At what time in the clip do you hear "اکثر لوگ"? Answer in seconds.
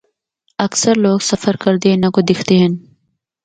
0.65-1.17